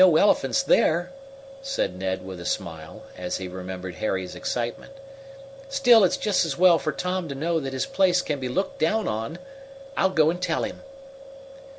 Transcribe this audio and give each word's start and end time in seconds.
"No 0.03 0.15
elephants 0.15 0.63
there," 0.63 1.11
said 1.61 1.95
Ned, 1.95 2.25
with 2.25 2.39
a 2.39 2.43
smile, 2.45 3.03
as 3.15 3.37
he 3.37 3.47
remembered 3.47 3.93
Harry's 3.93 4.33
excitement. 4.33 4.93
"Still 5.69 6.03
it's 6.03 6.17
just 6.17 6.43
as 6.43 6.57
well 6.57 6.79
for 6.79 6.91
Tom 6.91 7.29
to 7.29 7.35
know 7.35 7.59
that 7.59 7.71
his 7.73 7.85
place 7.85 8.23
can 8.23 8.39
be 8.39 8.49
looked 8.49 8.79
down 8.79 9.07
on. 9.07 9.37
I'll 9.95 10.09
go 10.09 10.31
and 10.31 10.41
tell 10.41 10.63
him." 10.63 10.81